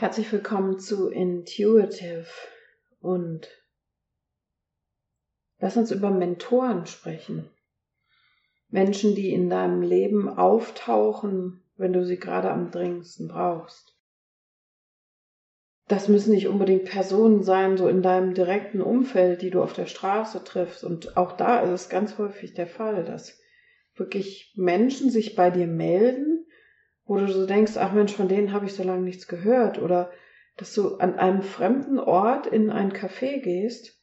Herzlich 0.00 0.32
willkommen 0.32 0.78
zu 0.78 1.10
Intuitive 1.10 2.24
und 3.02 3.50
lass 5.58 5.76
uns 5.76 5.90
über 5.90 6.10
Mentoren 6.10 6.86
sprechen. 6.86 7.50
Menschen, 8.70 9.14
die 9.14 9.30
in 9.30 9.50
deinem 9.50 9.82
Leben 9.82 10.30
auftauchen, 10.30 11.62
wenn 11.76 11.92
du 11.92 12.02
sie 12.06 12.16
gerade 12.16 12.50
am 12.50 12.70
dringendsten 12.70 13.28
brauchst. 13.28 13.94
Das 15.86 16.08
müssen 16.08 16.32
nicht 16.32 16.48
unbedingt 16.48 16.86
Personen 16.86 17.42
sein, 17.42 17.76
so 17.76 17.86
in 17.86 18.00
deinem 18.00 18.32
direkten 18.32 18.80
Umfeld, 18.80 19.42
die 19.42 19.50
du 19.50 19.62
auf 19.62 19.74
der 19.74 19.84
Straße 19.84 20.42
triffst. 20.44 20.82
Und 20.82 21.18
auch 21.18 21.32
da 21.32 21.60
ist 21.60 21.72
es 21.78 21.88
ganz 21.90 22.16
häufig 22.16 22.54
der 22.54 22.68
Fall, 22.68 23.04
dass 23.04 23.38
wirklich 23.96 24.54
Menschen 24.56 25.10
sich 25.10 25.34
bei 25.34 25.50
dir 25.50 25.66
melden, 25.66 26.39
wo 27.10 27.16
du 27.16 27.26
so 27.26 27.44
denkst, 27.44 27.72
ach 27.76 27.92
Mensch, 27.92 28.14
von 28.14 28.28
denen 28.28 28.52
habe 28.52 28.66
ich 28.66 28.74
so 28.74 28.84
lange 28.84 29.02
nichts 29.02 29.26
gehört. 29.26 29.82
Oder 29.82 30.12
dass 30.56 30.72
du 30.74 30.98
an 30.98 31.18
einem 31.18 31.42
fremden 31.42 31.98
Ort 31.98 32.46
in 32.46 32.70
ein 32.70 32.92
Café 32.92 33.40
gehst 33.40 34.00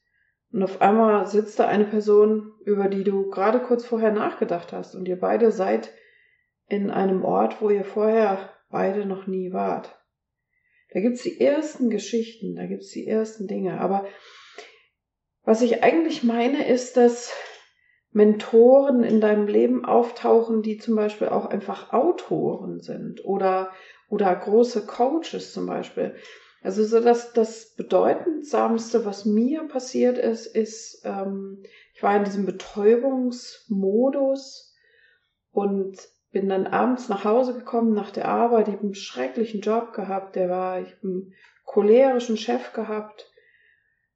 und 0.51 0.61
auf 0.61 0.81
einmal 0.81 1.25
sitzt 1.25 1.57
da 1.57 1.69
eine 1.69 1.85
Person, 1.85 2.51
über 2.65 2.89
die 2.89 3.05
du 3.05 3.29
gerade 3.29 3.61
kurz 3.61 3.85
vorher 3.85 4.11
nachgedacht 4.11 4.73
hast 4.73 4.93
und 4.93 5.07
ihr 5.07 5.17
beide 5.17 5.53
seid 5.53 5.89
in 6.67 6.91
einem 6.91 7.23
Ort, 7.23 7.61
wo 7.61 7.69
ihr 7.69 7.85
vorher 7.85 8.49
beide 8.69 9.05
noch 9.05 9.25
nie 9.25 9.53
wart. 9.53 9.97
Da 10.91 10.99
gibt's 10.99 11.23
die 11.23 11.39
ersten 11.39 11.89
Geschichten, 11.89 12.57
da 12.57 12.65
gibt's 12.65 12.91
die 12.91 13.07
ersten 13.07 13.47
Dinge. 13.47 13.79
Aber 13.79 14.05
was 15.43 15.61
ich 15.61 15.81
eigentlich 15.81 16.23
meine, 16.25 16.67
ist, 16.67 16.97
dass 16.97 17.31
Mentoren 18.11 19.03
in 19.03 19.21
deinem 19.21 19.47
Leben 19.47 19.85
auftauchen, 19.85 20.61
die 20.61 20.77
zum 20.77 20.95
Beispiel 20.95 21.29
auch 21.29 21.45
einfach 21.45 21.93
Autoren 21.93 22.79
sind 22.79 23.25
oder, 23.25 23.71
oder 24.09 24.35
große 24.35 24.85
Coaches 24.85 25.53
zum 25.53 25.65
Beispiel. 25.65 26.15
Also 26.63 26.83
so 26.83 26.99
das, 26.99 27.33
das 27.33 27.75
bedeutendsamste, 27.75 29.05
was 29.05 29.25
mir 29.25 29.67
passiert 29.67 30.17
ist, 30.17 30.47
ist, 30.47 31.03
ähm, 31.05 31.61
ich 31.93 32.01
war 32.01 32.17
in 32.17 32.23
diesem 32.23 32.45
Betäubungsmodus 32.45 34.73
und 35.51 35.99
bin 36.31 36.49
dann 36.49 36.65
abends 36.67 37.07
nach 37.09 37.25
Hause 37.25 37.53
gekommen 37.53 37.93
nach 37.93 38.09
der 38.11 38.27
Arbeit. 38.27 38.67
Ich 38.67 38.73
habe 38.75 38.83
einen 38.83 38.93
schrecklichen 38.95 39.61
Job 39.61 39.93
gehabt, 39.93 40.35
der 40.35 40.49
war, 40.49 40.81
ich 40.81 40.89
habe 40.89 41.07
einen 41.07 41.33
cholerischen 41.65 42.37
Chef 42.37 42.73
gehabt 42.73 43.31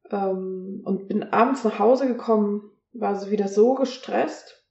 ähm, 0.10 0.82
und 0.84 1.08
bin 1.08 1.24
abends 1.24 1.64
nach 1.64 1.80
Hause 1.80 2.08
gekommen 2.08 2.70
war 2.94 3.16
sie 3.16 3.32
wieder 3.32 3.48
so 3.48 3.74
gestresst. 3.74 4.64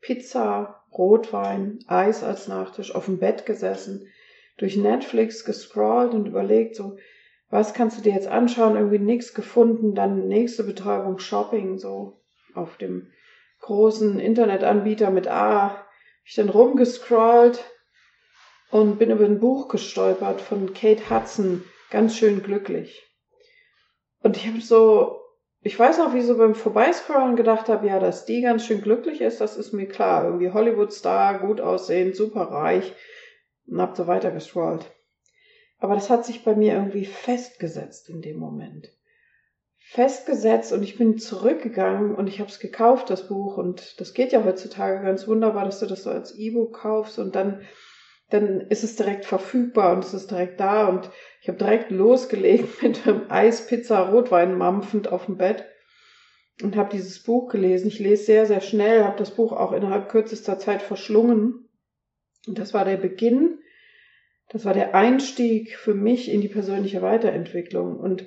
Pizza, 0.00 0.84
Rotwein, 0.92 1.80
Eis 1.86 2.22
als 2.22 2.48
Nachtisch, 2.48 2.94
auf 2.94 3.06
dem 3.06 3.18
Bett 3.18 3.46
gesessen, 3.46 4.08
durch 4.56 4.76
Netflix 4.76 5.44
gescrollt 5.44 6.14
und 6.14 6.26
überlegt, 6.26 6.76
so, 6.76 6.96
was 7.50 7.74
kannst 7.74 7.98
du 7.98 8.02
dir 8.02 8.12
jetzt 8.12 8.28
anschauen? 8.28 8.76
Irgendwie 8.76 8.98
nichts 8.98 9.34
gefunden, 9.34 9.94
dann 9.94 10.28
nächste 10.28 10.64
Betäubung, 10.64 11.18
Shopping, 11.18 11.78
so 11.78 12.20
auf 12.54 12.76
dem 12.76 13.10
großen 13.60 14.18
Internetanbieter 14.18 15.10
mit 15.10 15.28
A. 15.28 15.84
Ich 16.24 16.34
dann 16.34 16.48
rumgescrollt 16.48 17.64
und 18.70 18.98
bin 18.98 19.10
über 19.10 19.24
ein 19.24 19.40
Buch 19.40 19.68
gestolpert 19.68 20.40
von 20.40 20.74
Kate 20.74 21.08
Hudson, 21.10 21.64
ganz 21.90 22.16
schön 22.16 22.42
glücklich. 22.42 23.02
Und 24.20 24.36
ich 24.36 24.46
habe 24.46 24.60
so 24.60 25.20
ich 25.60 25.78
weiß 25.78 25.98
noch, 25.98 26.14
wie 26.14 26.22
so 26.22 26.36
beim 26.36 26.54
Vorbeiscrollen 26.54 27.36
gedacht 27.36 27.68
habe, 27.68 27.86
ja, 27.86 27.98
dass 27.98 28.24
die 28.24 28.42
ganz 28.42 28.64
schön 28.64 28.80
glücklich 28.80 29.20
ist, 29.20 29.40
das 29.40 29.56
ist 29.56 29.72
mir 29.72 29.86
klar. 29.86 30.24
Irgendwie 30.24 30.50
Hollywood-Star, 30.50 31.40
gut 31.40 31.60
aussehend, 31.60 32.14
super 32.14 32.42
reich 32.42 32.94
und 33.66 33.80
hab 33.80 33.96
so 33.96 34.06
weiter 34.06 34.30
gescrollt. 34.30 34.90
Aber 35.78 35.94
das 35.94 36.10
hat 36.10 36.24
sich 36.24 36.44
bei 36.44 36.54
mir 36.54 36.74
irgendwie 36.74 37.04
festgesetzt 37.04 38.08
in 38.08 38.20
dem 38.20 38.38
Moment. 38.38 38.92
Festgesetzt 39.90 40.72
und 40.72 40.82
ich 40.82 40.98
bin 40.98 41.18
zurückgegangen 41.18 42.14
und 42.14 42.26
ich 42.26 42.40
habe 42.40 42.50
es 42.50 42.60
gekauft, 42.60 43.10
das 43.10 43.26
Buch. 43.26 43.56
Und 43.56 44.00
das 44.00 44.12
geht 44.12 44.32
ja 44.32 44.44
heutzutage 44.44 45.02
ganz 45.02 45.26
wunderbar, 45.26 45.64
dass 45.64 45.80
du 45.80 45.86
das 45.86 46.02
so 46.02 46.10
als 46.10 46.34
E-Book 46.34 46.74
kaufst 46.74 47.18
und 47.18 47.34
dann 47.34 47.62
dann 48.30 48.60
ist 48.60 48.84
es 48.84 48.96
direkt 48.96 49.24
verfügbar 49.24 49.94
und 49.94 50.04
es 50.04 50.12
ist 50.12 50.30
direkt 50.30 50.60
da 50.60 50.86
und 50.86 51.10
ich 51.40 51.48
habe 51.48 51.58
direkt 51.58 51.90
losgelegt 51.90 52.82
mit 52.82 53.06
einem 53.06 53.22
Eis, 53.28 53.66
Pizza, 53.66 54.00
Rotwein 54.00 54.56
mampfend 54.56 55.10
auf 55.10 55.26
dem 55.26 55.36
Bett 55.36 55.64
und 56.62 56.76
habe 56.76 56.90
dieses 56.90 57.22
Buch 57.22 57.48
gelesen. 57.48 57.88
Ich 57.88 57.98
lese 57.98 58.24
sehr, 58.24 58.46
sehr 58.46 58.60
schnell, 58.60 59.04
habe 59.04 59.18
das 59.18 59.30
Buch 59.30 59.52
auch 59.52 59.72
innerhalb 59.72 60.08
kürzester 60.08 60.58
Zeit 60.58 60.82
verschlungen. 60.82 61.68
Und 62.46 62.58
das 62.58 62.74
war 62.74 62.84
der 62.84 62.96
Beginn, 62.96 63.58
das 64.48 64.64
war 64.64 64.74
der 64.74 64.94
Einstieg 64.94 65.76
für 65.76 65.94
mich 65.94 66.30
in 66.30 66.40
die 66.40 66.48
persönliche 66.48 67.02
Weiterentwicklung. 67.02 67.98
Und 67.98 68.26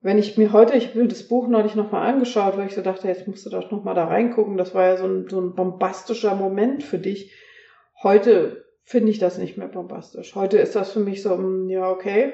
wenn 0.00 0.18
ich 0.18 0.38
mir 0.38 0.52
heute, 0.52 0.76
ich 0.76 0.88
habe 0.88 1.06
das 1.06 1.28
Buch 1.28 1.46
neulich 1.46 1.74
nochmal 1.74 2.08
angeschaut, 2.08 2.56
weil 2.56 2.66
ich 2.66 2.74
so 2.74 2.80
dachte, 2.80 3.08
jetzt 3.08 3.28
musst 3.28 3.44
du 3.44 3.50
doch 3.50 3.70
nochmal 3.70 3.94
da 3.94 4.06
reingucken. 4.06 4.56
Das 4.56 4.74
war 4.74 4.86
ja 4.86 4.96
so 4.96 5.06
ein, 5.06 5.28
so 5.28 5.40
ein 5.40 5.54
bombastischer 5.54 6.34
Moment 6.34 6.82
für 6.82 6.98
dich. 6.98 7.34
Heute 8.02 8.64
finde 8.84 9.10
ich 9.10 9.18
das 9.18 9.38
nicht 9.38 9.56
mehr 9.56 9.68
bombastisch. 9.68 10.34
Heute 10.34 10.58
ist 10.58 10.74
das 10.74 10.92
für 10.92 11.00
mich 11.00 11.22
so, 11.22 11.36
mm, 11.36 11.68
ja, 11.68 11.90
okay. 11.90 12.32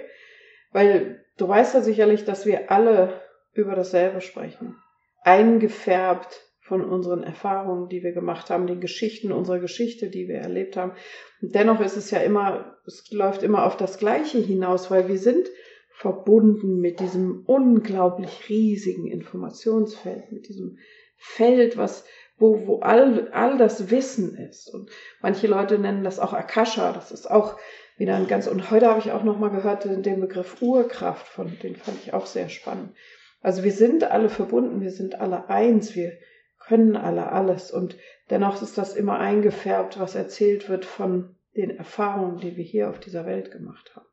Weil 0.73 1.25
du 1.37 1.49
weißt 1.49 1.75
ja 1.75 1.81
sicherlich, 1.81 2.25
dass 2.25 2.47
wir 2.47 2.71
alle 2.71 3.21
über 3.53 3.75
dasselbe 3.75 4.21
sprechen. 4.21 4.77
Eingefärbt 5.23 6.43
von 6.61 6.85
unseren 6.85 7.23
Erfahrungen, 7.23 7.89
die 7.89 8.03
wir 8.03 8.13
gemacht 8.13 8.51
haben, 8.51 8.67
den 8.67 8.81
Geschichten 8.81 9.31
unserer 9.31 9.61
Geschichte, 9.61 10.11
die 10.11 10.27
wir 10.27 10.39
erlebt 10.39 10.77
haben. 10.77 10.93
Und 11.41 11.55
dennoch 11.55 11.81
ist 11.81 11.97
es 11.97 12.11
ja 12.11 12.19
immer, 12.19 12.77
es 12.87 13.11
läuft 13.13 13.43
immer 13.43 13.67
auf 13.67 13.77
das 13.77 13.99
Gleiche 13.99 14.39
hinaus, 14.39 14.91
weil 14.91 15.09
wir 15.09 15.19
sind 15.19 15.49
verbunden 15.93 16.81
mit 16.81 17.01
diesem 17.01 17.45
unglaublich 17.47 18.49
riesigen 18.49 19.07
Informationsfeld, 19.07 20.33
mit 20.33 20.49
diesem 20.49 20.79
Feld, 21.17 21.77
was 21.77 22.05
wo, 22.39 22.67
wo 22.67 22.81
all, 22.81 23.29
all 23.33 23.57
das 23.59 23.91
Wissen 23.91 24.37
ist. 24.37 24.69
Und 24.69 24.91
manche 25.21 25.47
Leute 25.47 25.79
nennen 25.79 26.05
das 26.05 26.19
auch 26.19 26.33
Akasha, 26.33 26.93
das 26.93 27.11
ist 27.11 27.31
auch 27.31 27.59
wieder 27.97 28.15
ein 28.17 28.27
ganz, 28.29 28.47
und 28.47 28.71
heute 28.71 28.89
habe 28.89 29.01
ich 29.01 29.13
auch 29.13 29.25
nochmal 29.25 29.51
gehört 29.51 29.85
den 29.85 30.21
Begriff 30.21 30.61
Urkraft 30.61 31.27
von, 31.27 31.59
den 31.63 31.77
fand 31.77 31.99
ich 32.03 32.13
auch 32.13 32.27
sehr 32.27 32.51
spannend. 32.51 32.95
Also 33.41 33.63
wir 33.63 33.73
sind 33.73 34.05
alle 34.05 34.29
verbunden, 34.29 34.81
wir 34.81 34.91
sind 34.91 35.19
alle 35.21 35.49
eins, 35.49 35.95
wir 35.95 36.13
können 36.59 36.97
alle 36.97 37.33
alles 37.33 37.71
und 37.71 37.97
dennoch 38.29 38.61
ist 38.61 38.77
das 38.77 38.95
immer 38.95 39.19
eingefärbt, 39.19 39.99
was 39.99 40.15
erzählt 40.15 40.69
wird 40.69 40.85
von 40.85 41.37
den 41.57 41.71
Erfahrungen, 41.71 42.39
die 42.39 42.57
wir 42.57 42.65
hier 42.65 42.91
auf 42.91 43.01
dieser 43.01 43.25
Welt 43.25 43.51
gemacht 43.51 43.95
haben. 43.97 44.07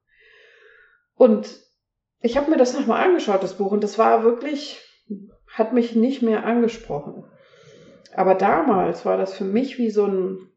Und 1.16 1.60
ich 2.22 2.38
habe 2.38 2.50
mir 2.50 2.58
das 2.58 2.74
nochmal 2.74 3.04
angeschaut, 3.04 3.44
das 3.44 3.58
Buch, 3.58 3.72
und 3.72 3.84
das 3.84 3.98
war 3.98 4.24
wirklich, 4.24 4.80
hat 5.54 5.72
mich 5.72 5.96
nicht 5.96 6.22
mehr 6.22 6.46
angesprochen. 6.46 7.24
Aber 8.16 8.36
damals 8.36 9.06
war 9.06 9.18
das 9.18 9.34
für 9.36 9.46
mich 9.46 9.78
wie 9.78 9.90
so 9.90 10.06
ein 10.06 10.50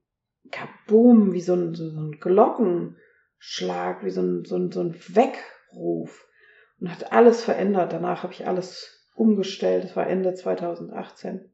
Kaboom, 0.51 1.33
wie 1.33 1.41
so 1.41 1.55
ein, 1.55 1.75
so 1.75 1.85
ein 1.85 2.19
Glockenschlag, 2.21 4.05
wie 4.05 4.11
so 4.11 4.23
ein, 4.23 4.45
so, 4.45 4.57
ein, 4.57 4.73
so 4.73 4.81
ein 4.81 4.95
Weckruf 5.09 6.27
und 6.81 6.91
hat 6.91 7.13
alles 7.13 7.45
verändert. 7.45 7.93
Danach 7.93 8.23
habe 8.23 8.33
ich 8.33 8.47
alles 8.47 9.11
umgestellt. 9.15 9.85
Das 9.85 9.97
war 9.97 10.07
Ende 10.07 10.35
2018. 10.35 11.51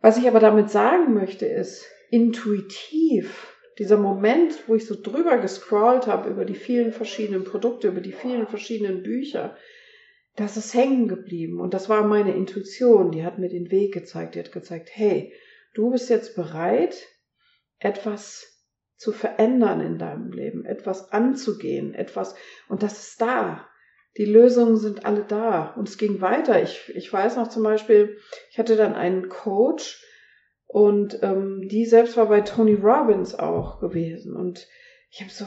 Was 0.00 0.16
ich 0.16 0.28
aber 0.28 0.40
damit 0.40 0.70
sagen 0.70 1.14
möchte, 1.14 1.46
ist 1.46 1.86
intuitiv 2.10 3.56
dieser 3.78 3.98
Moment, 3.98 4.68
wo 4.68 4.74
ich 4.74 4.86
so 4.86 5.00
drüber 5.00 5.38
gescrollt 5.38 6.06
habe 6.06 6.30
über 6.30 6.44
die 6.44 6.54
vielen 6.54 6.92
verschiedenen 6.92 7.44
Produkte, 7.44 7.88
über 7.88 8.00
die 8.00 8.12
vielen 8.12 8.46
verschiedenen 8.46 9.02
Bücher, 9.02 9.56
das 10.38 10.56
ist 10.56 10.74
hängen 10.74 11.08
geblieben. 11.08 11.60
Und 11.60 11.74
das 11.74 11.88
war 11.88 12.06
meine 12.06 12.34
Intuition, 12.34 13.10
die 13.10 13.24
hat 13.24 13.38
mir 13.38 13.48
den 13.48 13.70
Weg 13.70 13.92
gezeigt. 13.92 14.34
Die 14.34 14.38
hat 14.38 14.52
gezeigt, 14.52 14.90
hey, 14.92 15.32
du 15.74 15.90
bist 15.90 16.08
jetzt 16.10 16.36
bereit, 16.36 17.06
etwas 17.78 18.64
zu 18.96 19.12
verändern 19.12 19.80
in 19.80 19.98
deinem 19.98 20.30
Leben, 20.32 20.64
etwas 20.64 21.12
anzugehen, 21.12 21.94
etwas, 21.94 22.34
und 22.68 22.82
das 22.82 22.98
ist 23.08 23.20
da. 23.20 23.68
Die 24.16 24.24
Lösungen 24.24 24.76
sind 24.76 25.04
alle 25.04 25.24
da. 25.24 25.74
Und 25.74 25.88
es 25.88 25.98
ging 25.98 26.20
weiter. 26.20 26.62
Ich, 26.62 26.92
ich 26.94 27.12
weiß 27.12 27.36
noch 27.36 27.48
zum 27.48 27.62
Beispiel, 27.62 28.18
ich 28.50 28.58
hatte 28.58 28.76
dann 28.76 28.94
einen 28.94 29.28
Coach 29.28 30.04
und 30.66 31.18
ähm, 31.22 31.66
die 31.68 31.86
selbst 31.86 32.16
war 32.16 32.26
bei 32.26 32.42
Tony 32.42 32.74
Robbins 32.74 33.34
auch 33.34 33.80
gewesen. 33.80 34.36
Und 34.36 34.66
ich 35.10 35.20
habe 35.20 35.30
so 35.30 35.46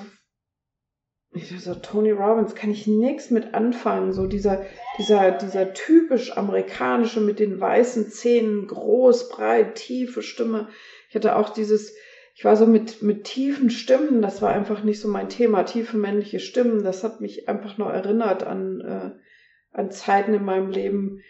ich 1.34 1.64
so, 1.64 1.76
Tony 1.76 2.12
Robbins 2.12 2.56
kann 2.56 2.72
ich 2.72 2.88
nichts 2.88 3.32
mit 3.32 3.54
anfangen. 3.54 4.12
So 4.12 4.28
dieser, 4.28 4.66
dieser, 4.98 5.32
dieser 5.32 5.74
typisch 5.74 6.36
amerikanische 6.36 7.22
mit 7.22 7.40
den 7.40 7.60
weißen 7.60 8.10
Zähnen, 8.10 8.68
groß, 8.68 9.30
breit, 9.30 9.76
tiefe 9.76 10.22
Stimme. 10.22 10.68
Ich 11.10 11.16
hatte 11.16 11.38
auch 11.38 11.50
dieses, 11.50 11.96
ich 12.36 12.44
war 12.44 12.58
so 12.58 12.66
mit, 12.66 13.02
mit 13.02 13.24
tiefen 13.24 13.70
Stimmen, 13.70 14.22
das 14.22 14.42
war 14.42 14.52
einfach 14.52 14.84
nicht 14.84 15.00
so 15.00 15.08
mein 15.08 15.30
Thema, 15.30 15.64
tiefe 15.64 15.98
männliche 15.98 16.40
Stimmen. 16.40 16.84
Das 16.84 17.04
hat 17.04 17.22
mich 17.22 17.48
einfach 17.48 17.78
noch 17.78 17.90
erinnert 17.90 18.44
an, 18.44 18.82
äh, 18.82 19.78
an 19.78 19.92
Zeiten 19.92 20.34
in 20.34 20.44
meinem 20.44 20.70
Leben, 20.70 21.22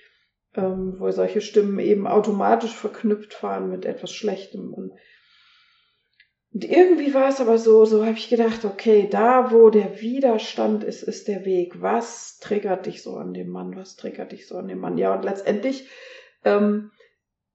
ähm, 0.55 0.95
wo 0.97 1.11
solche 1.11 1.41
Stimmen 1.41 1.77
eben 1.77 2.07
automatisch 2.07 2.75
verknüpft 2.75 3.41
waren 3.43 3.69
mit 3.69 3.85
etwas 3.85 4.11
Schlechtem. 4.11 4.73
Und 4.73 4.93
Und 6.53 6.65
irgendwie 6.65 7.13
war 7.13 7.29
es 7.29 7.39
aber 7.39 7.57
so, 7.57 7.85
so 7.85 8.05
habe 8.05 8.17
ich 8.17 8.29
gedacht, 8.29 8.65
okay, 8.65 9.07
da 9.09 9.51
wo 9.51 9.69
der 9.69 10.01
Widerstand 10.01 10.83
ist, 10.83 11.01
ist 11.01 11.29
der 11.29 11.45
Weg. 11.45 11.81
Was 11.81 12.39
triggert 12.39 12.85
dich 12.85 13.01
so 13.01 13.15
an 13.15 13.33
dem 13.33 13.49
Mann? 13.49 13.75
Was 13.77 13.95
triggert 13.95 14.33
dich 14.33 14.47
so 14.47 14.57
an 14.57 14.67
dem 14.67 14.79
Mann? 14.79 14.97
Ja, 14.97 15.15
und 15.15 15.23
letztendlich 15.23 15.87
ähm, 16.43 16.91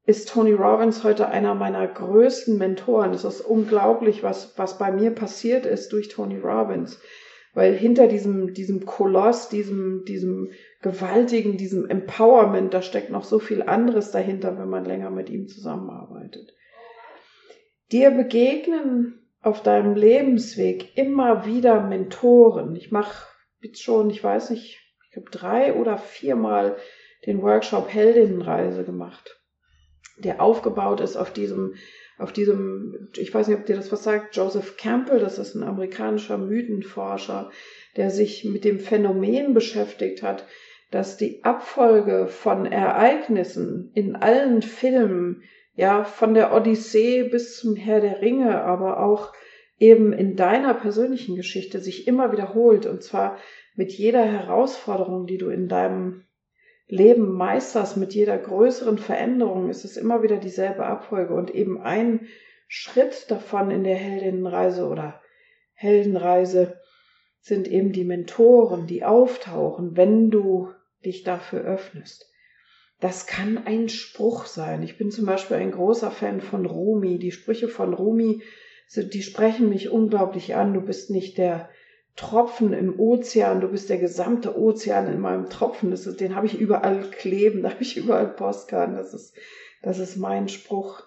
ist 0.06 0.30
Tony 0.30 0.52
Robbins 0.52 1.04
heute 1.04 1.28
einer 1.28 1.54
meiner 1.54 1.86
größten 1.86 2.56
Mentoren. 2.56 3.12
Es 3.12 3.24
ist 3.24 3.42
unglaublich, 3.42 4.22
was, 4.22 4.56
was 4.56 4.78
bei 4.78 4.90
mir 4.90 5.10
passiert 5.10 5.66
ist 5.66 5.92
durch 5.92 6.08
Tony 6.08 6.38
Robbins. 6.38 6.98
Weil 7.52 7.74
hinter 7.74 8.06
diesem, 8.06 8.54
diesem 8.54 8.86
Koloss, 8.86 9.50
diesem, 9.50 10.04
diesem 10.06 10.52
gewaltigen, 10.80 11.58
diesem 11.58 11.88
Empowerment, 11.88 12.72
da 12.72 12.80
steckt 12.80 13.10
noch 13.10 13.24
so 13.24 13.40
viel 13.40 13.62
anderes 13.62 14.10
dahinter, 14.10 14.58
wenn 14.58 14.68
man 14.68 14.84
länger 14.84 15.10
mit 15.10 15.28
ihm 15.28 15.48
zusammenarbeitet. 15.48 16.54
Dir 17.92 18.10
begegnen 18.10 19.26
auf 19.40 19.62
deinem 19.62 19.94
Lebensweg 19.94 20.96
immer 20.96 21.46
wieder 21.46 21.80
Mentoren. 21.86 22.74
Ich 22.74 22.90
mache 22.90 23.26
jetzt 23.60 23.82
schon, 23.82 24.10
ich 24.10 24.22
weiß 24.22 24.50
nicht, 24.50 24.80
ich 25.10 25.16
habe 25.16 25.30
drei 25.30 25.74
oder 25.74 25.98
viermal 25.98 26.76
den 27.26 27.42
Workshop 27.42 27.92
Heldinnenreise 27.92 28.84
gemacht 28.84 29.36
der 30.18 30.40
aufgebaut 30.40 31.00
ist 31.00 31.16
auf 31.16 31.32
diesem, 31.32 31.74
auf 32.18 32.32
diesem, 32.32 33.08
ich 33.16 33.32
weiß 33.32 33.48
nicht, 33.48 33.58
ob 33.58 33.66
dir 33.66 33.76
das 33.76 33.92
was 33.92 34.02
sagt, 34.02 34.34
Joseph 34.36 34.76
Campbell, 34.76 35.20
das 35.20 35.38
ist 35.38 35.54
ein 35.54 35.62
amerikanischer 35.62 36.38
Mythenforscher, 36.38 37.50
der 37.96 38.10
sich 38.10 38.44
mit 38.44 38.64
dem 38.64 38.80
Phänomen 38.80 39.54
beschäftigt 39.54 40.22
hat, 40.22 40.46
dass 40.90 41.16
die 41.16 41.44
Abfolge 41.44 42.28
von 42.28 42.64
Ereignissen 42.64 43.90
in 43.94 44.16
allen 44.16 44.62
Filmen, 44.62 45.42
ja, 45.76 46.04
von 46.04 46.34
der 46.34 46.54
Odyssee 46.54 47.24
bis 47.24 47.58
zum 47.58 47.76
Herr 47.76 48.00
der 48.00 48.22
Ringe, 48.22 48.62
aber 48.62 49.02
auch 49.02 49.32
eben 49.78 50.12
in 50.12 50.34
deiner 50.34 50.74
persönlichen 50.74 51.36
Geschichte 51.36 51.80
sich 51.80 52.08
immer 52.08 52.32
wiederholt 52.32 52.86
und 52.86 53.02
zwar 53.02 53.38
mit 53.74 53.92
jeder 53.92 54.24
Herausforderung, 54.24 55.26
die 55.26 55.36
du 55.36 55.50
in 55.50 55.68
deinem 55.68 56.24
Leben 56.88 57.32
meisterst 57.32 57.96
mit 57.96 58.14
jeder 58.14 58.38
größeren 58.38 58.96
Veränderung, 58.96 59.68
ist 59.68 59.84
es 59.84 59.96
immer 59.96 60.22
wieder 60.22 60.38
dieselbe 60.38 60.86
Abfolge 60.86 61.34
und 61.34 61.54
eben 61.54 61.80
ein 61.80 62.26
Schritt 62.68 63.30
davon 63.30 63.70
in 63.70 63.84
der 63.84 63.96
Heldinnenreise 63.96 64.86
oder 64.86 65.20
Heldenreise 65.74 66.80
sind 67.40 67.68
eben 67.68 67.92
die 67.92 68.04
Mentoren, 68.04 68.86
die 68.86 69.04
auftauchen, 69.04 69.96
wenn 69.96 70.30
du 70.30 70.72
dich 71.04 71.22
dafür 71.22 71.60
öffnest. 71.60 72.32
Das 73.00 73.26
kann 73.26 73.58
ein 73.66 73.88
Spruch 73.88 74.46
sein. 74.46 74.82
Ich 74.82 74.96
bin 74.96 75.10
zum 75.10 75.26
Beispiel 75.26 75.58
ein 75.58 75.72
großer 75.72 76.10
Fan 76.10 76.40
von 76.40 76.64
Rumi. 76.64 77.18
Die 77.18 77.32
Sprüche 77.32 77.68
von 77.68 77.92
Rumi, 77.92 78.42
die 78.94 79.22
sprechen 79.22 79.68
mich 79.68 79.90
unglaublich 79.90 80.54
an. 80.54 80.72
Du 80.72 80.80
bist 80.80 81.10
nicht 81.10 81.36
der 81.36 81.68
Tropfen 82.16 82.72
im 82.72 82.98
Ozean, 82.98 83.60
du 83.60 83.68
bist 83.68 83.90
der 83.90 83.98
gesamte 83.98 84.58
Ozean 84.58 85.06
in 85.06 85.20
meinem 85.20 85.50
Tropfen, 85.50 85.90
das 85.90 86.06
ist, 86.06 86.20
den 86.20 86.34
habe 86.34 86.46
ich 86.46 86.58
überall 86.58 87.10
kleben, 87.10 87.62
da 87.62 87.70
habe 87.70 87.82
ich 87.82 87.96
überall 87.96 88.28
Postkarten, 88.28 88.96
das 88.96 89.12
ist, 89.12 89.34
das 89.82 89.98
ist 89.98 90.16
mein 90.16 90.48
Spruch. 90.48 91.02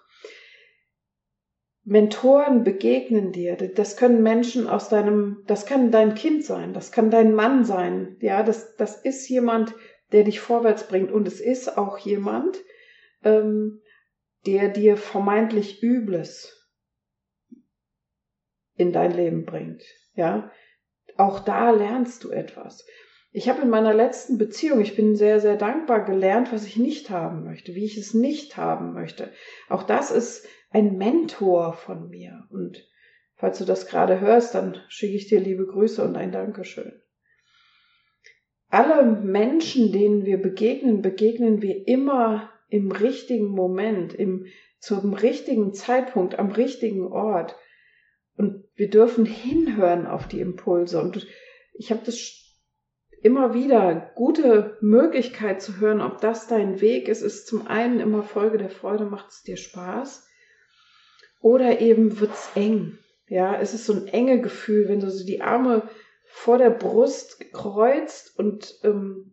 Mentoren 1.83 2.63
begegnen 2.63 3.31
dir, 3.31 3.55
das 3.55 3.97
können 3.97 4.21
Menschen 4.21 4.67
aus 4.67 4.89
deinem, 4.89 5.43
das 5.47 5.65
kann 5.65 5.89
dein 5.89 6.13
Kind 6.13 6.45
sein, 6.45 6.73
das 6.73 6.91
kann 6.91 7.09
dein 7.09 7.33
Mann 7.33 7.65
sein, 7.65 8.17
ja, 8.19 8.43
das, 8.43 8.75
das 8.75 9.01
ist 9.01 9.27
jemand, 9.27 9.73
der 10.11 10.23
dich 10.23 10.39
vorwärts 10.39 10.87
bringt 10.87 11.11
und 11.11 11.27
es 11.27 11.39
ist 11.39 11.77
auch 11.77 11.97
jemand, 11.97 12.57
ähm, 13.23 13.81
der 14.45 14.69
dir 14.69 14.97
vermeintlich 14.97 15.83
Übles 15.83 16.55
in 18.75 18.93
dein 18.93 19.11
Leben 19.11 19.45
bringt, 19.45 19.83
ja, 20.13 20.51
auch 21.17 21.39
da 21.39 21.71
lernst 21.71 22.23
du 22.23 22.31
etwas. 22.31 22.85
Ich 23.31 23.47
habe 23.47 23.61
in 23.61 23.69
meiner 23.69 23.93
letzten 23.93 24.37
Beziehung, 24.37 24.81
ich 24.81 24.95
bin 24.95 25.15
sehr, 25.15 25.39
sehr 25.39 25.55
dankbar 25.55 26.03
gelernt, 26.05 26.51
was 26.51 26.65
ich 26.65 26.77
nicht 26.77 27.09
haben 27.09 27.43
möchte, 27.43 27.75
wie 27.75 27.85
ich 27.85 27.97
es 27.97 28.13
nicht 28.13 28.57
haben 28.57 28.93
möchte. 28.93 29.31
Auch 29.67 29.83
das 29.83 30.09
ist 30.09 30.47
ein 30.71 30.97
Mentor 30.97 31.73
von 31.73 32.09
mir. 32.09 32.47
Und 32.49 32.87
falls 33.35 33.59
du 33.59 33.65
das 33.65 33.85
gerade 33.85 34.19
hörst, 34.19 34.55
dann 34.55 34.81
schicke 34.87 35.15
ich 35.15 35.27
dir 35.27 35.39
liebe 35.39 35.67
Grüße 35.67 36.03
und 36.03 36.15
ein 36.15 36.31
Dankeschön. 36.31 37.01
Alle 38.69 39.03
Menschen, 39.03 39.91
denen 39.91 40.25
wir 40.25 40.37
begegnen, 40.37 41.01
begegnen 41.01 41.61
wir 41.61 41.87
immer 41.87 42.51
im 42.69 42.91
richtigen 42.91 43.47
Moment, 43.47 44.13
im, 44.13 44.45
zum 44.79 45.13
richtigen 45.13 45.73
Zeitpunkt, 45.73 46.37
am 46.37 46.51
richtigen 46.51 47.11
Ort. 47.11 47.55
Und 48.37 48.63
wir 48.75 48.89
dürfen 48.89 49.25
hinhören 49.25 50.05
auf 50.05 50.27
die 50.27 50.39
Impulse. 50.39 51.01
Und 51.01 51.27
ich 51.73 51.91
habe 51.91 52.01
das 52.05 52.39
immer 53.21 53.53
wieder 53.53 54.11
gute 54.15 54.77
Möglichkeit 54.81 55.61
zu 55.61 55.79
hören, 55.79 56.01
ob 56.01 56.21
das 56.21 56.47
dein 56.47 56.79
Weg 56.79 57.07
ist. 57.07 57.21
Ist 57.21 57.47
zum 57.47 57.67
einen 57.67 57.99
immer 57.99 58.21
Folge 58.21 58.59
der 58.59 58.69
Freude, 58.69 59.05
macht 59.05 59.29
es 59.29 59.41
dir 59.41 59.57
Spaß. 59.57 60.27
Oder 61.41 61.81
eben 61.81 62.19
wird's 62.19 62.51
eng. 62.55 62.99
Ja, 63.27 63.59
es 63.59 63.73
ist 63.73 63.85
so 63.85 63.93
ein 63.93 64.07
enge 64.07 64.41
Gefühl, 64.41 64.87
wenn 64.87 64.99
du 64.99 65.09
so 65.09 65.25
die 65.25 65.41
Arme 65.41 65.89
vor 66.31 66.59
der 66.59 66.69
Brust 66.69 67.51
kreuzt 67.51 68.37
und 68.37 68.79
ähm, 68.83 69.31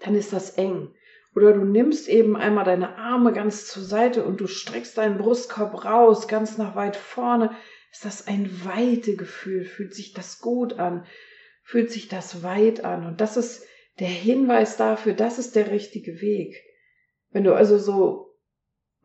dann 0.00 0.14
ist 0.14 0.32
das 0.32 0.50
eng. 0.58 0.92
Oder 1.34 1.52
du 1.52 1.64
nimmst 1.64 2.08
eben 2.08 2.36
einmal 2.36 2.64
deine 2.64 2.96
Arme 2.96 3.32
ganz 3.32 3.66
zur 3.66 3.82
Seite 3.82 4.24
und 4.24 4.40
du 4.40 4.46
streckst 4.46 4.98
deinen 4.98 5.18
Brustkorb 5.18 5.84
raus, 5.84 6.28
ganz 6.28 6.58
nach 6.58 6.76
weit 6.76 6.96
vorne 6.96 7.56
ist 7.90 8.04
das 8.04 8.26
ein 8.26 8.50
weite 8.64 9.14
Gefühl, 9.14 9.64
fühlt 9.64 9.94
sich 9.94 10.12
das 10.12 10.40
gut 10.40 10.74
an, 10.74 11.06
fühlt 11.62 11.92
sich 11.92 12.08
das 12.08 12.42
weit 12.42 12.84
an. 12.84 13.06
Und 13.06 13.20
das 13.20 13.36
ist 13.36 13.64
der 14.00 14.08
Hinweis 14.08 14.76
dafür, 14.76 15.12
das 15.14 15.38
ist 15.38 15.54
der 15.54 15.70
richtige 15.70 16.20
Weg. 16.20 16.60
Wenn 17.30 17.44
du 17.44 17.54
also 17.54 17.78
so 17.78 18.33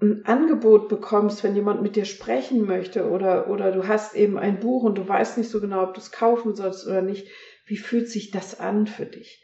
ein 0.02 0.26
Angebot 0.26 0.88
bekommst, 0.88 1.44
wenn 1.44 1.56
jemand 1.56 1.82
mit 1.82 1.96
dir 1.96 2.06
sprechen 2.06 2.66
möchte 2.66 3.10
oder, 3.10 3.50
oder 3.50 3.72
du 3.72 3.88
hast 3.88 4.16
eben 4.16 4.38
ein 4.38 4.60
Buch 4.60 4.84
und 4.84 4.98
du 4.98 5.08
weißt 5.08 5.38
nicht 5.38 5.50
so 5.50 5.60
genau, 5.60 5.84
ob 5.84 5.94
du 5.94 6.00
es 6.00 6.12
kaufen 6.12 6.56
sollst 6.56 6.88
oder 6.88 7.02
nicht, 7.02 7.28
wie 7.66 7.78
fühlt 7.78 8.10
sich 8.10 8.32
das 8.32 8.60
an 8.60 8.88
für 8.88 9.06
dich? 9.06 9.44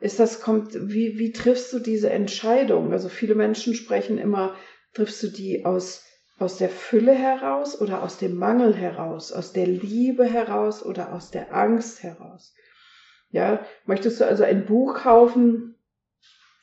Ist 0.00 0.18
das, 0.18 0.40
kommt, 0.40 0.74
wie, 0.74 1.18
wie 1.18 1.32
triffst 1.32 1.72
du 1.72 1.78
diese 1.78 2.10
Entscheidung? 2.10 2.92
Also 2.92 3.08
viele 3.08 3.34
Menschen 3.34 3.74
sprechen 3.74 4.18
immer, 4.18 4.54
triffst 4.92 5.22
du 5.22 5.28
die 5.28 5.64
aus 5.64 6.04
aus 6.38 6.58
der 6.58 6.68
Fülle 6.68 7.12
heraus 7.12 7.80
oder 7.80 8.02
aus 8.02 8.18
dem 8.18 8.36
Mangel 8.36 8.74
heraus, 8.74 9.32
aus 9.32 9.52
der 9.52 9.66
Liebe 9.66 10.24
heraus 10.24 10.84
oder 10.84 11.12
aus 11.12 11.30
der 11.30 11.54
Angst 11.54 12.02
heraus. 12.02 12.54
Ja, 13.30 13.64
möchtest 13.86 14.20
du 14.20 14.26
also 14.26 14.42
ein 14.44 14.66
Buch 14.66 14.94
kaufen, 14.94 15.76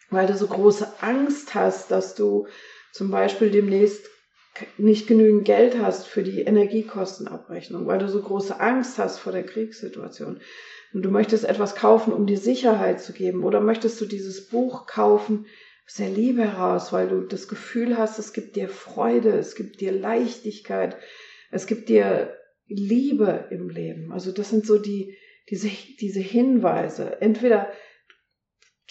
weil 0.10 0.28
du 0.28 0.36
so 0.36 0.48
große 0.48 0.88
Angst 1.02 1.56
hast, 1.56 1.92
dass 1.92 2.16
du 2.16 2.48
zum 2.94 3.12
Beispiel 3.12 3.52
demnächst 3.52 4.06
nicht 4.78 5.08
genügend 5.08 5.46
Geld 5.46 5.78
hast 5.78 6.08
für 6.08 6.24
die 6.24 6.42
Energiekostenabrechnung, 6.42 7.88
weil 7.88 8.00
du 8.00 8.10
so 8.10 8.22
große 8.22 8.60
Angst 8.60 8.98
hast 8.98 9.20
vor 9.20 9.32
der 9.32 9.44
Kriegssituation. 9.44 10.42
Und 10.94 11.04
du 11.04 11.10
möchtest 11.10 11.46
etwas 11.46 11.76
kaufen, 11.76 12.12
um 12.12 12.28
dir 12.28 12.38
Sicherheit 12.38 13.02
zu 13.02 13.14
geben. 13.14 13.44
Oder 13.44 13.62
möchtest 13.62 14.02
du 14.02 14.06
dieses 14.06 14.50
Buch 14.50 14.88
kaufen, 14.88 15.46
aus 15.88 15.96
der 15.96 16.10
Liebe 16.10 16.44
heraus, 16.44 16.94
weil 16.94 17.08
du 17.08 17.22
das 17.22 17.48
Gefühl 17.48 17.98
hast, 17.98 18.20
es 18.20 18.34
gibt 18.34 18.56
dir 18.56 18.70
Freude, 18.70 19.32
es 19.32 19.56
gibt 19.56 19.82
dir 19.82 19.92
Leichtigkeit, 19.92 20.96
es 21.50 21.66
gibt 21.68 21.90
dir 21.90 22.38
Liebe 22.68 23.48
im 23.52 23.70
Leben. 23.70 24.12
Also 24.12 24.32
das 24.32 24.50
sind 24.50 24.66
so 24.66 24.78
die, 24.78 25.18
diese, 25.50 25.70
diese 26.00 26.22
Hinweise. 26.22 27.22
Entweder 27.22 27.72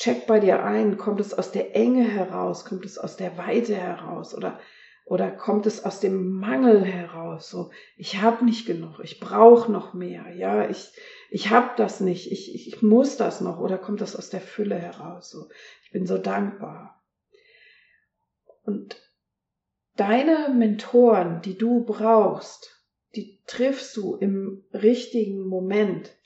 check 0.01 0.27
bei 0.27 0.41
dir 0.41 0.65
ein, 0.65 0.97
kommt 0.97 1.21
es 1.21 1.35
aus 1.35 1.53
der 1.53 1.77
Enge 1.77 2.05
heraus, 2.05 2.65
kommt 2.65 2.87
es 2.87 2.99
aus 2.99 3.17
der 3.17 3.37
Weite 3.37 3.77
heraus 3.77 4.35
oder 4.35 4.59
oder 5.05 5.29
kommt 5.29 5.67
es 5.67 5.85
aus 5.85 5.99
dem 5.99 6.31
Mangel 6.39 6.85
heraus? 6.85 7.51
So, 7.51 7.71
ich 7.97 8.21
habe 8.21 8.45
nicht 8.45 8.65
genug, 8.65 9.01
ich 9.03 9.19
brauche 9.19 9.71
noch 9.71 9.93
mehr, 9.93 10.33
ja, 10.35 10.69
ich 10.69 10.93
ich 11.31 11.51
habe 11.51 11.71
das 11.77 12.01
nicht, 12.01 12.33
ich, 12.33 12.55
ich, 12.55 12.83
muss 12.83 13.17
das 13.17 13.41
noch 13.41 13.59
oder 13.59 13.79
kommt 13.79 14.01
das 14.01 14.17
aus 14.17 14.31
der 14.31 14.41
Fülle 14.41 14.77
heraus? 14.77 15.31
So, 15.31 15.49
ich 15.85 15.91
bin 15.91 16.07
so 16.07 16.19
dankbar. 16.19 17.01
Und 18.65 18.97
deine 19.97 20.49
Mentoren, 20.49 21.41
die 21.43 21.57
du 21.57 21.85
brauchst, 21.85 22.85
die 23.15 23.41
triffst 23.47 23.97
du 23.97 24.17
im 24.17 24.65
richtigen 24.73 25.47
Moment. 25.47 26.17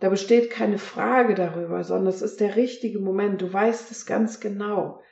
Da 0.00 0.08
besteht 0.08 0.50
keine 0.50 0.78
Frage 0.78 1.34
darüber, 1.34 1.82
sondern 1.82 2.08
es 2.08 2.22
ist 2.22 2.40
der 2.40 2.56
richtige 2.56 3.00
Moment. 3.00 3.42
Du 3.42 3.52
weißt 3.52 3.90
es 3.90 4.06
ganz 4.06 4.38
genau. 4.38 5.02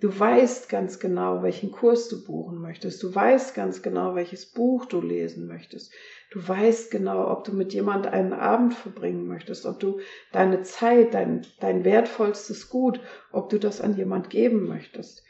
Du 0.00 0.16
weißt 0.16 0.68
ganz 0.68 1.00
genau, 1.00 1.42
welchen 1.42 1.72
Kurs 1.72 2.08
du 2.08 2.24
buchen 2.24 2.60
möchtest. 2.60 3.02
Du 3.02 3.12
weißt 3.12 3.54
ganz 3.54 3.82
genau, 3.82 4.14
welches 4.14 4.46
Buch 4.46 4.86
du 4.86 5.00
lesen 5.00 5.48
möchtest. 5.48 5.92
Du 6.30 6.46
weißt 6.46 6.92
genau, 6.92 7.32
ob 7.32 7.42
du 7.44 7.52
mit 7.52 7.72
jemand 7.72 8.06
einen 8.06 8.32
Abend 8.32 8.74
verbringen 8.74 9.26
möchtest, 9.26 9.66
ob 9.66 9.80
du 9.80 9.98
deine 10.30 10.62
Zeit, 10.62 11.14
dein, 11.14 11.44
dein 11.58 11.84
wertvollstes 11.84 12.68
Gut, 12.68 13.00
ob 13.32 13.48
du 13.48 13.58
das 13.58 13.80
an 13.80 13.96
jemand 13.96 14.30
geben 14.30 14.68
möchtest. 14.68 15.24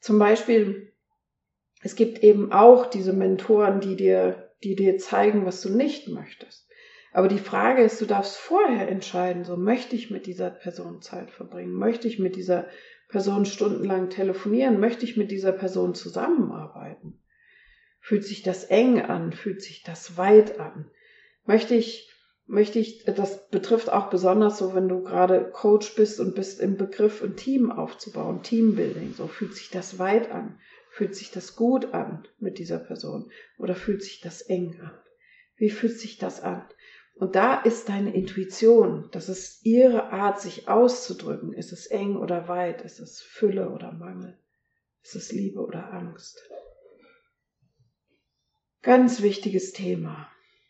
Zum 0.00 0.18
Beispiel, 0.18 0.92
es 1.82 1.94
gibt 1.94 2.24
eben 2.24 2.50
auch 2.50 2.86
diese 2.86 3.12
Mentoren, 3.12 3.80
die 3.80 3.94
dir, 3.94 4.50
die 4.64 4.74
dir 4.74 4.98
zeigen, 4.98 5.46
was 5.46 5.60
du 5.60 5.68
nicht 5.68 6.08
möchtest. 6.08 6.68
Aber 7.12 7.28
die 7.28 7.38
Frage 7.38 7.82
ist, 7.82 8.00
du 8.00 8.06
darfst 8.06 8.36
vorher 8.36 8.88
entscheiden, 8.88 9.44
so 9.44 9.56
möchte 9.56 9.94
ich 9.94 10.10
mit 10.10 10.26
dieser 10.26 10.50
Person 10.50 11.02
Zeit 11.02 11.30
verbringen, 11.30 11.74
möchte 11.74 12.08
ich 12.08 12.18
mit 12.18 12.36
dieser 12.36 12.66
Person 13.08 13.44
stundenlang 13.44 14.08
telefonieren, 14.08 14.80
möchte 14.80 15.04
ich 15.04 15.16
mit 15.16 15.30
dieser 15.30 15.52
Person 15.52 15.94
zusammenarbeiten. 15.94 17.20
Fühlt 18.00 18.24
sich 18.24 18.42
das 18.42 18.64
eng 18.64 19.00
an, 19.00 19.32
fühlt 19.32 19.62
sich 19.62 19.82
das 19.82 20.16
weit 20.16 20.58
an? 20.58 20.90
Möchte 21.44 21.74
ich 21.74 22.08
möchte 22.46 22.78
ich, 22.78 23.04
das 23.04 23.48
betrifft 23.48 23.90
auch 23.90 24.10
besonders 24.10 24.58
so, 24.58 24.74
wenn 24.74 24.88
du 24.88 25.02
gerade 25.02 25.50
Coach 25.52 25.94
bist 25.94 26.20
und 26.20 26.34
bist 26.34 26.60
im 26.60 26.76
Begriff, 26.76 27.22
ein 27.22 27.36
Team 27.36 27.70
aufzubauen, 27.70 28.42
Teambuilding. 28.42 29.14
So 29.14 29.26
fühlt 29.26 29.54
sich 29.54 29.70
das 29.70 29.98
weit 29.98 30.30
an, 30.30 30.58
fühlt 30.90 31.14
sich 31.14 31.30
das 31.30 31.56
gut 31.56 31.94
an 31.94 32.26
mit 32.38 32.58
dieser 32.58 32.78
Person 32.78 33.30
oder 33.58 33.74
fühlt 33.74 34.02
sich 34.02 34.20
das 34.20 34.42
eng 34.42 34.78
an? 34.82 34.92
Wie 35.56 35.70
fühlt 35.70 35.98
sich 35.98 36.18
das 36.18 36.42
an? 36.42 36.64
Und 37.14 37.34
da 37.36 37.60
ist 37.60 37.88
deine 37.88 38.14
Intuition, 38.14 39.08
das 39.12 39.28
ist 39.28 39.64
ihre 39.64 40.10
Art, 40.10 40.40
sich 40.40 40.68
auszudrücken. 40.68 41.52
Ist 41.52 41.72
es 41.72 41.86
eng 41.86 42.16
oder 42.16 42.48
weit? 42.48 42.82
Ist 42.82 43.00
es 43.00 43.20
Fülle 43.20 43.70
oder 43.70 43.92
Mangel? 43.92 44.38
Ist 45.02 45.14
es 45.14 45.32
Liebe 45.32 45.60
oder 45.60 45.92
Angst? 45.92 46.48
Ganz 48.82 49.22
wichtiges 49.22 49.72
Thema. 49.72 50.28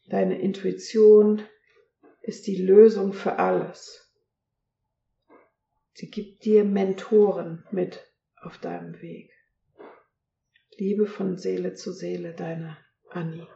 Deine 0.08 0.38
Intuition 0.40 1.42
ist 2.20 2.46
die 2.46 2.56
Lösung 2.56 3.12
für 3.12 3.38
alles. 3.38 4.12
Sie 5.94 6.10
gibt 6.10 6.44
dir 6.44 6.64
Mentoren 6.64 7.64
mit 7.70 8.06
auf 8.36 8.58
deinem 8.58 9.00
Weg. 9.00 9.30
Liebe 10.76 11.06
von 11.06 11.38
Seele 11.38 11.74
zu 11.74 11.92
Seele, 11.92 12.34
deine 12.34 12.76
Annie. 13.10 13.46